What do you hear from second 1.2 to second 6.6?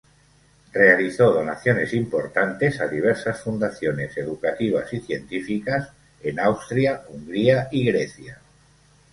donaciones importantes a diversas fundaciones educativas y científicas en